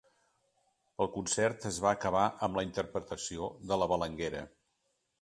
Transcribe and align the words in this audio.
El 1.05 1.09
concert 1.17 1.69
es 1.71 1.77
va 1.87 1.93
acabar 1.99 2.25
amb 2.49 2.59
la 2.61 2.65
interpretació 2.71 3.55
de 3.71 3.81
‘La 3.83 3.93
Balanguera’. 3.97 4.47